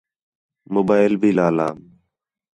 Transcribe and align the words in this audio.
موبائل 0.73 1.13
بھی 1.21 1.29
لا 1.37 1.47
لام 1.57 1.77